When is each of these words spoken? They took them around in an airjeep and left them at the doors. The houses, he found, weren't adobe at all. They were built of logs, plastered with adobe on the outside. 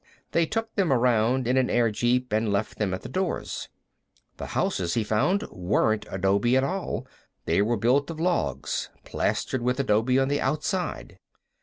They 0.31 0.47
took 0.47 0.73
them 0.73 0.91
around 0.91 1.47
in 1.47 1.57
an 1.57 1.67
airjeep 1.69 2.33
and 2.33 2.51
left 2.51 2.79
them 2.79 2.91
at 2.91 3.03
the 3.03 3.07
doors. 3.07 3.69
The 4.37 4.47
houses, 4.57 4.95
he 4.95 5.03
found, 5.03 5.43
weren't 5.51 6.07
adobe 6.09 6.57
at 6.57 6.63
all. 6.63 7.05
They 7.45 7.61
were 7.61 7.77
built 7.77 8.09
of 8.09 8.19
logs, 8.19 8.89
plastered 9.05 9.61
with 9.61 9.79
adobe 9.79 10.17
on 10.17 10.27
the 10.27 10.41
outside. 10.41 11.19